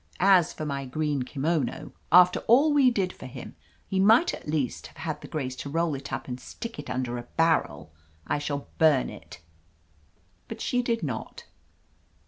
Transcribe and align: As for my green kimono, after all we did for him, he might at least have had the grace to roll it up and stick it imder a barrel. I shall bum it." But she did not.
As 0.25 0.51
for 0.51 0.65
my 0.65 0.85
green 0.87 1.21
kimono, 1.21 1.91
after 2.11 2.39
all 2.47 2.73
we 2.73 2.89
did 2.89 3.13
for 3.13 3.27
him, 3.27 3.55
he 3.87 3.99
might 3.99 4.33
at 4.33 4.47
least 4.49 4.87
have 4.87 4.97
had 4.97 5.21
the 5.21 5.27
grace 5.27 5.55
to 5.57 5.69
roll 5.69 5.93
it 5.93 6.11
up 6.11 6.27
and 6.27 6.39
stick 6.39 6.79
it 6.79 6.87
imder 6.87 7.19
a 7.19 7.27
barrel. 7.37 7.91
I 8.25 8.39
shall 8.39 8.67
bum 8.79 9.09
it." 9.11 9.41
But 10.47 10.59
she 10.59 10.81
did 10.81 11.03
not. 11.03 11.43